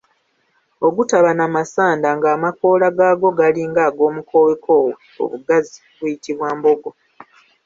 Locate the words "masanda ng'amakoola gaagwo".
1.55-3.29